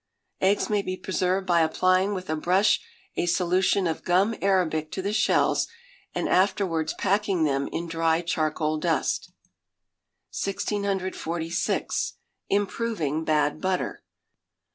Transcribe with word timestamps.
Eggs 0.41 0.67
may 0.67 0.81
be 0.81 0.97
preserved 0.97 1.45
by 1.45 1.61
applying 1.61 2.15
with 2.15 2.27
a 2.27 2.35
brush 2.35 2.79
a 3.15 3.27
solution 3.27 3.85
of 3.85 4.03
gum 4.03 4.33
arabic 4.41 4.91
to 4.91 4.99
the 4.99 5.13
shells, 5.13 5.67
and 6.15 6.27
afterwards 6.27 6.95
packing 6.95 7.43
them 7.43 7.67
in 7.71 7.85
dry 7.87 8.19
charcoal 8.21 8.79
dust. 8.79 9.31
1646. 10.31 12.13
Improving 12.49 13.23
Bad 13.23 13.61
Butter. 13.61 14.01